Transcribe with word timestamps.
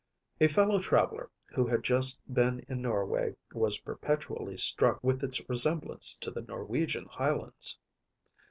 A 0.39 0.47
fellow 0.47 0.79
traveller, 0.79 1.29
who 1.53 1.67
had 1.67 1.83
just 1.83 2.19
been 2.33 2.65
in 2.67 2.81
Norway, 2.81 3.35
was 3.53 3.77
perpetually 3.81 4.57
struck 4.57 5.03
with 5.03 5.23
its 5.23 5.47
resemblance 5.47 6.15
to 6.21 6.31
the 6.31 6.41
Norwegian 6.41 7.05
highlands. 7.05 7.77